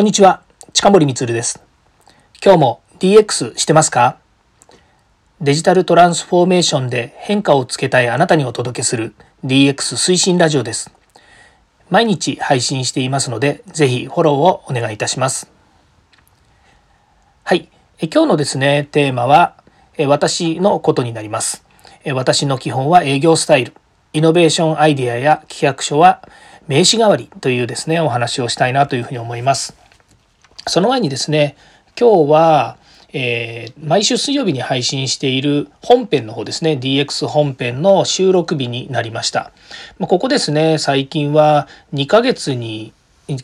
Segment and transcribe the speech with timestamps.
[0.00, 0.40] こんにちは、
[0.72, 1.62] 近森光です。
[2.42, 4.16] 今日も DX してますか？
[5.42, 9.12] デジタルトランスフォーメーションで変化をつけたいあなたにお届けする
[9.44, 10.90] DX 推進ラジオです。
[11.90, 15.52] 毎日配信していますので、ぜひフォローをお願いいたします。
[17.44, 17.68] はい、
[18.00, 19.62] え今日のですね、テーマは
[19.98, 21.62] え私のことになります。
[22.04, 23.74] え私の基本は営業スタイル。
[24.14, 26.26] イノベーションアイデアや企画書は
[26.68, 29.76] 名刺代わりというですね、お話をしたいなというふうに思います。
[30.70, 31.56] その前にですね、
[31.98, 32.76] 今日は、
[33.12, 39.50] えー、毎週水曜日に配信している本編の方ですね DX 本編の収録日になりました。
[39.98, 42.92] まここですね最近は2ヶ月に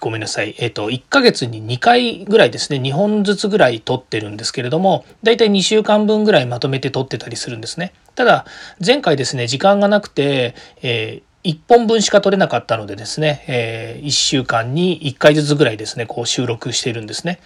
[0.00, 7.92] ごめんなさい、えっ、ー、と、1ヶ月に2回ぐらいですね、2本ずつぐらい撮ってるんですけれども、だいたい2週間分ぐらいまとめて撮ってたりするんですね。
[8.14, 8.46] ただ、
[8.84, 17.38] 前回ですね、時間がなくて、えー1本分しか撮れなかったのでですね、えー、1週間に1回ずつぐらいですね、こう収録しているんですね。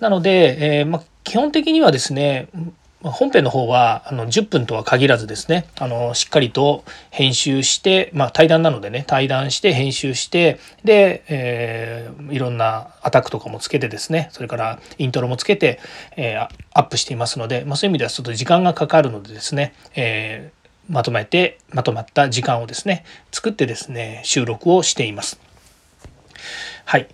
[0.00, 2.48] なので、えー、ま基本的にはですね、
[3.02, 15.78] 本編の方はあの10分とは限らずですねあのしっかりと編集して、まあ、対談なのでね対談して編集してで、えー、いろんなアタックとかもつけてですねそれからイントロもつけて、
[16.16, 20.57] えー、アップしていますので、まあ、そういう意味ではちょっと時間がかかるのでですね、えー、
[20.88, 25.40] まとめてまとまった時間をですね作ってですね収録をしています。
[26.84, 27.08] はい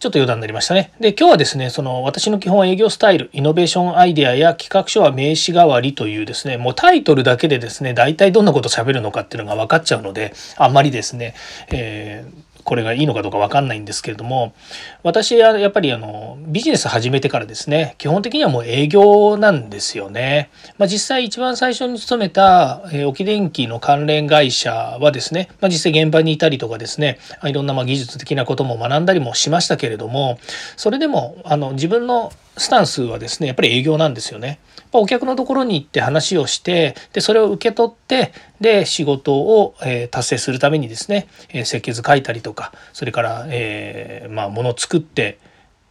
[0.00, 0.94] ちょっと余談になりましたね。
[0.98, 11.34] で、今日はですね、その私の基本営業スタイル、イノベーションアイデアや企画書は名刺代わりというですね、もうタイトルだけでですね、大体どんなこと喋るのかっていうのが分かっちゃうので、あんまりですね、
[11.70, 14.54] えーこれがいいのかどうか分かんないんですけれども
[15.02, 20.50] 私はやっぱりあのビジネス始めてからですね基本的にはもう営業なんですよね。
[20.78, 30.38] まあ、実際一番最初に勤めた、え沖電機の関連会社はですね、まあ、実際現場にいたりとかですねいろんなま技術的なことも学んだりもしましたけれども
[30.76, 34.60] それでもあの自分のスタンスはですねやっぱり営業なんですよね。
[34.92, 45.38] お客のところに行って話をしてでそれを受け取ってで仕事を、え達成するためにですね、え設計図書いたりとかそれから、えー、まあ、ものを作って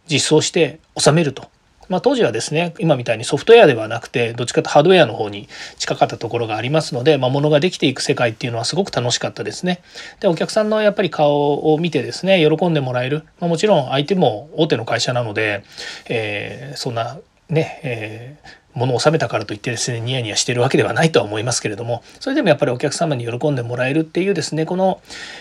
[0.06, 1.48] 実装して納めると。
[1.90, 9.82] まあ、当時はですね今みたいにソフトウェアではなくてどっちかとハードウェアの方に近かったところがありますので、まあ、物ができていく世界っていうのはすごく楽しかったですね。
[10.20, 15.64] でお客さんのやっぱり顔を見てですね喜んでもらえる、まあ、もちろん相手も大手の会社なので、
[16.08, 17.18] えー、そんな
[17.48, 25.00] ね、えー物を収めたからといってですねニヤニヤしてるわけではないとは思いますけれどもそれでもやっぱりお客様に喜んでもらえるっていうですねこの、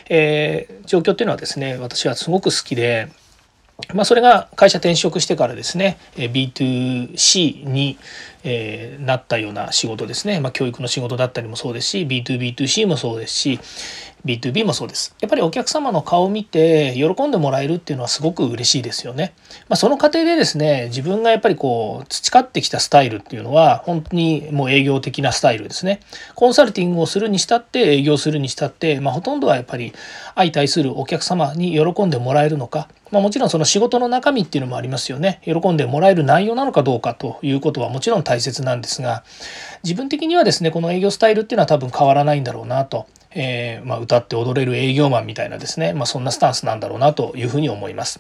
[0.09, 3.07] えー、状況っていうのはですね私はすごく好きで。
[3.93, 7.97] まあ、それが会社転職してからですね B2C に、
[8.43, 13.59] えなったような仕事ですね、まあ、教育の仕事だったりもそうですし B2B2C もそうですし
[14.25, 15.15] B2B もそうです。
[15.21, 19.33] やっぱりお客様の顔を見て喜んでもらえるっていうのはすごく嬉しいですよね。
[19.67, 26.01] まあ、その過程でですね、自分がやっぱりこう培ってきたスタイルっていうのは本当にもう営業的なスタイルですね。
[26.35, 29.93] コンサルティングをするにしたって営業するにしたって、まあ、ほとんどはやっぱり
[30.35, 35.41] 相対するお客様に喜んでもらえるのか、まあ、もちろんその仕事の中身っていうのもありますよね。
[35.43, 39.23] 喜んでもらえる内容なのかどうかということはもちろん大切なんですが、
[39.83, 43.07] 自分的にはですね、この営業スタイルっていうのは多分変わらないんだろうなと。
[43.31, 48.19] えー、まあ、歌って踊れる営業マンみたいなですね、まあ、そんなスタンスなんだろうなというふうに思います。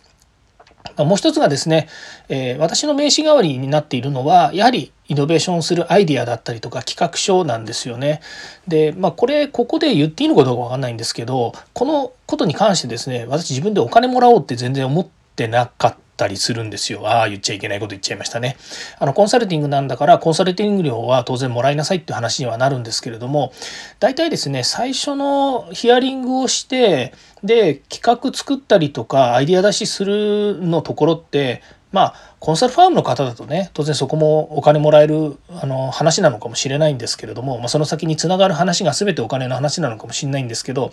[0.97, 1.87] もう一つがですね、
[2.29, 8.21] えー、私の名刺代わりになっているのはやはりイノベーションするアイディアだったりとか企画書なんですよね。
[8.67, 16.08] でまあこれここで言っていいのかどうか分かんないんですけどこのことに関してですね私自分でお金もらおうって全然思ってなかった。
[16.19, 17.07] たりするんですよ。
[17.07, 18.57] ああ、言っちゃいけないこと言っちゃいましたね。
[18.99, 23.53] あの、コンサルティングなんだから、コンサルティング料は当然もらいなさいっていう話にはなるんですけれども、
[23.99, 27.13] 大体ですね、最初のヒアリングをして、
[27.43, 31.61] で、企画作ったりとか、アイデア出しするのところって、
[31.91, 40.91] まあコンサルファームの方だとね当然そこもお金もらえるあの話なのかもしれないんですけれども、まあ、その先につながる話が全てお金の話なのかもしれないんですけど、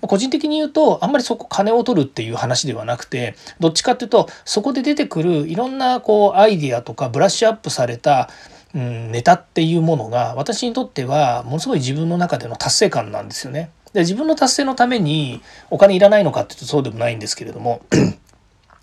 [0.00, 8.30] まあ、個人的に言うとあんまりそこ金を取るっていう話ではなくてどっちかっていうとそこで出てくるいろんなこうアイディアとかブラッシュアップされた
[8.74, 13.70] うん、ネタっていうものが私にとってはものすごい自分の中での達成感なんですよね。
[13.94, 15.40] で自分の達成のために
[15.70, 17.80] お金いらないのかっていうとそうでもないんですけれども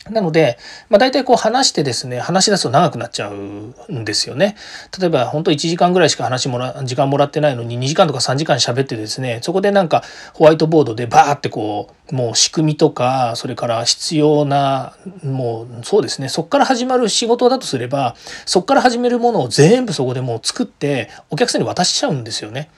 [0.10, 0.60] なので、
[0.90, 4.56] まあ、大体こう話してですね、話し出すと長くなっちゃうんですよね。
[5.00, 10.04] 例えば本当1時間ぐらいしか話もら、時間もらってないのに2時間とか3時間喋ってですね、そこでなんか
[10.34, 18.16] ホワイトボードでバーってこう、もう仕組みとか、それから必要な、もうそうですね、そこから始まる仕事だとすれば、
[18.46, 22.70] そこから始めるものを全部そこでもう作ってお客さんに渡しちゃうんですよね。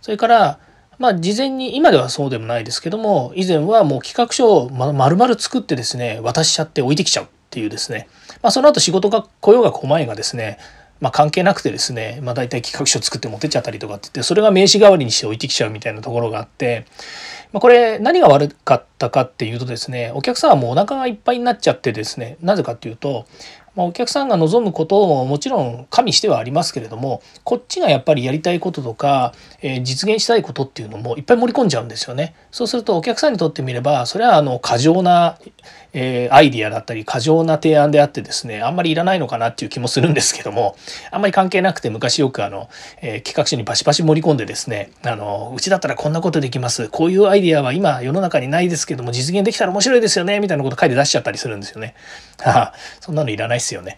[0.00, 0.58] それから、
[1.00, 8.06] まあ、事前に今ではそうでもないですけども以前はもう企画書をま丸々作ってですね渡しちゃって置いてきちゃうっていうですね、
[8.42, 10.58] まあ、その後仕事が来ようが来まいがですね
[11.00, 16.84] まあ、関係なくてですね、まあ、大体企画書作って持ってっちゃったりとかって言ってそれが名刺代わりにして置いてきちゃうみたいなところがあって、
[17.52, 23.26] まあ、これ何が悪かったかっていうとですねお客さんはもうお腹がいっぱいになっちゃってですねなぜかっていうと
[23.76, 29.32] まあ、お客さんが望むことももちろん加味してはありますけれどもこっちがやっぱりやりたいこととか、
[29.62, 32.34] えー、実現したいことっていうのもいっぱい盛り込んじゃうんですよね。
[32.50, 35.38] そうするとお客さんにとってみればそれはあの過剰な、
[35.92, 40.76] えー、アイディアだったり過剰な提案であってですねあんまりいらないのかなっていう気もするんですけども
[41.12, 42.68] あんまり関係なくて昔よくあの、
[43.00, 51.94] えー、企画書にバシバシ盛り込んでですねあのうちだったらこんなことできますこういうアイディアは今世の中にないですけども実現できたら面白いですよねみたいなこと書いて出しちゃったりするんですよね。
[53.00, 53.96] そんなのいらないっすよね。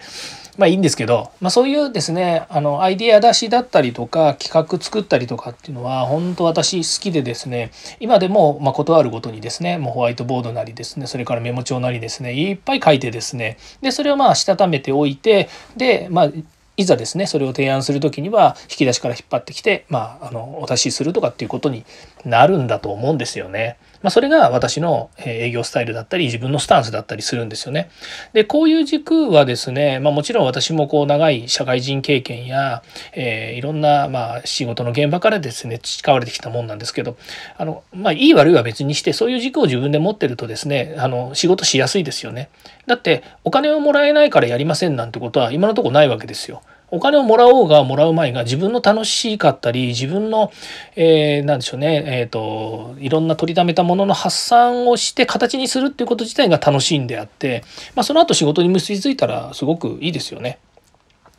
[0.59, 7.71] まあいいんですけど、まあ、そういうですねあのアイディア出しだったりとか企画作ったりとかっていうのは本当私好きでですね
[8.01, 16.33] 今でもま断るごとにですねもうホワイトボードなりですねそれからメモ帳なりですねいっぱい書いてですねでそれをまあしたためておいてでまあ
[16.77, 21.85] いざですねそれを提案する時には引き出しから引っ張ってきて、まあ、あのお出しするとかっていうことに
[22.25, 23.77] なるんだと思うんですよね。
[24.03, 27.91] まあ、それが私の営業スタイルだったり自分のスタンスだったりするんですよね。
[28.33, 32.83] でこういう軸はですね、まあ、もちろん私もこう長い社会人経験や、
[33.15, 37.17] えー、いろんなまあ仕事の現場からですね培われてきたもんなんですけど
[37.57, 42.49] あの、まあ、いい悪いは別にしてそういう軸を自分で持ってるとですねあの仕事しやすいですよね。
[42.87, 46.63] だってお金をもらえないからやりませんなんてことは今のところないわけですよ。
[46.93, 50.53] お金をもらおうがもらう前が自分の楽しかったり自分の、
[50.95, 60.59] えー、なんでしょうね、えーと、いろんな取りためたものの発散をして形にするっていうこと自体が楽しいんであって、まあ、その後仕事に結びついたらすごくいいですよね。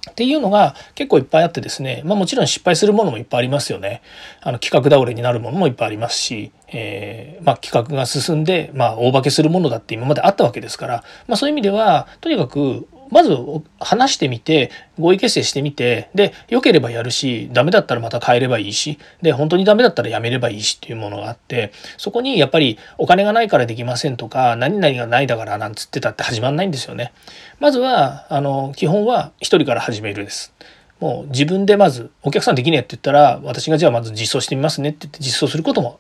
[0.09, 4.01] っていうのが結構いっぱいあってですね、まあ、もちろん失敗するものもいっぱいありますよね。
[4.41, 13.37] あの企画倒れになるものもいっぱいありますし、えー、まあ、企画が進んで、まあ、大化けするものだって今まであったわけですから、まあ、そういう意味ではとにかくまず
[13.79, 27.13] 話してみて合意形成してみてで良ければやるしダメだったらまた変えればいいしで本当にダメだったらやめればいいしっていうものがあってそこにやっぱりお金がないからできませんとか何々がないだからなんつってたって始まんないんですよね。
[27.59, 30.53] まずはあの基本は一人から始めるです。
[30.99, 35.99] もう自分でまずお客さんできねえって言ったら私がじゃあまず実装してみますねって言って実装することも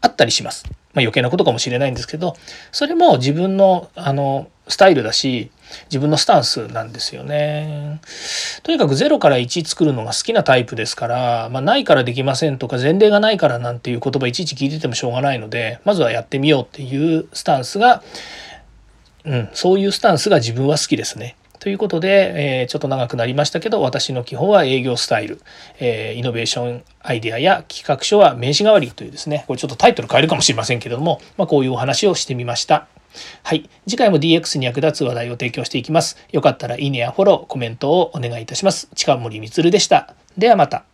[0.00, 0.64] あったりします。
[0.66, 2.34] まあ、余計なことかもしれないんですけど
[2.72, 5.50] それも自分のあのスタイルだし
[5.84, 8.00] 自分のスタンスなんですよね。
[8.62, 18.02] とにかく0から1作るのが好きなタイプですから、まあ、ないからできませんとか前例がないからなんていう言葉いちいち聞いててもしょうがないのでまずはやってみようっていうスタンスが、
[19.24, 21.36] うん、そういうスタンスが自分は好きですね。
[21.60, 25.42] ということで、えー、ちょっと長くなりましたけど私の基本は営業スタイル、
[25.78, 32.88] えー、イノベーションアイデアや企画書は名刺代わりというですねこれちょっとタイトル変えるかもしれませんけれども、まあ、こういうお話をしてみました。
[33.42, 33.68] はい。
[33.88, 36.16] 次回も DX に役立つ話題を提供していきます。
[36.32, 38.88] よかったらいいねやフォロー、コメントをお願いいたします。
[38.94, 40.14] 近森光でした。
[40.36, 40.89] ではまた。